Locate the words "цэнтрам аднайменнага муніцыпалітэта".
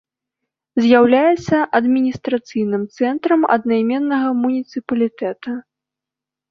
2.97-5.49